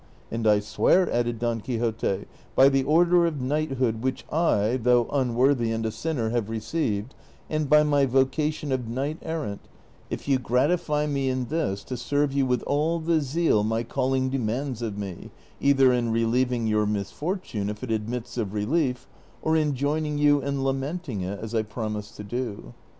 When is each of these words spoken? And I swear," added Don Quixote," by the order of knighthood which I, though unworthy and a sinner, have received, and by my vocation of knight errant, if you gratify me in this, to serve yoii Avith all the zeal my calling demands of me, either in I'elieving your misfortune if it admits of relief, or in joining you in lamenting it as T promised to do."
And 0.31 0.47
I 0.47 0.61
swear," 0.61 1.07
added 1.11 1.37
Don 1.37 1.61
Quixote," 1.61 2.25
by 2.55 2.69
the 2.69 2.83
order 2.83 3.27
of 3.27 3.39
knighthood 3.39 4.01
which 4.01 4.25
I, 4.31 4.79
though 4.81 5.07
unworthy 5.13 5.71
and 5.71 5.85
a 5.85 5.91
sinner, 5.91 6.31
have 6.31 6.49
received, 6.49 7.13
and 7.51 7.69
by 7.69 7.83
my 7.83 8.07
vocation 8.07 8.71
of 8.71 8.87
knight 8.87 9.19
errant, 9.21 9.61
if 10.09 10.27
you 10.27 10.39
gratify 10.39 11.05
me 11.05 11.29
in 11.29 11.49
this, 11.49 11.83
to 11.83 11.95
serve 11.97 12.31
yoii 12.31 12.47
Avith 12.47 12.63
all 12.65 12.99
the 12.99 13.21
zeal 13.21 13.63
my 13.63 13.83
calling 13.83 14.31
demands 14.31 14.81
of 14.81 14.97
me, 14.97 15.29
either 15.59 15.93
in 15.93 16.07
I'elieving 16.11 16.67
your 16.67 16.87
misfortune 16.87 17.69
if 17.69 17.83
it 17.83 17.91
admits 17.91 18.39
of 18.39 18.55
relief, 18.55 19.07
or 19.43 19.55
in 19.55 19.75
joining 19.75 20.17
you 20.17 20.41
in 20.41 20.63
lamenting 20.63 21.21
it 21.21 21.37
as 21.39 21.51
T 21.51 21.61
promised 21.61 22.17
to 22.17 22.23
do." 22.23 22.73